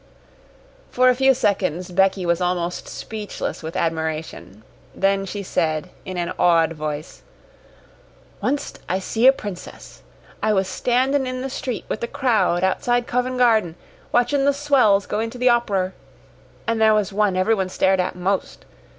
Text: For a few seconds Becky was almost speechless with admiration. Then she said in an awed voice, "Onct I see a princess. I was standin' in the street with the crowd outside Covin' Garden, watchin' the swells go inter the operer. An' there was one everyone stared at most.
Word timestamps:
For 0.89 1.09
a 1.09 1.15
few 1.15 1.35
seconds 1.35 1.91
Becky 1.91 2.25
was 2.25 2.41
almost 2.41 2.87
speechless 2.87 3.61
with 3.61 3.75
admiration. 3.75 4.63
Then 4.95 5.27
she 5.27 5.43
said 5.43 5.91
in 6.05 6.17
an 6.17 6.33
awed 6.39 6.73
voice, 6.73 7.21
"Onct 8.41 8.79
I 8.89 8.97
see 8.97 9.27
a 9.27 9.31
princess. 9.31 10.01
I 10.41 10.53
was 10.53 10.67
standin' 10.67 11.27
in 11.27 11.41
the 11.43 11.51
street 11.51 11.85
with 11.87 11.99
the 11.99 12.07
crowd 12.07 12.63
outside 12.63 13.05
Covin' 13.05 13.37
Garden, 13.37 13.75
watchin' 14.11 14.43
the 14.43 14.53
swells 14.53 15.05
go 15.05 15.19
inter 15.19 15.37
the 15.37 15.49
operer. 15.51 15.93
An' 16.65 16.79
there 16.79 16.95
was 16.95 17.13
one 17.13 17.35
everyone 17.37 17.69
stared 17.69 17.99
at 17.99 18.15
most. 18.15 18.65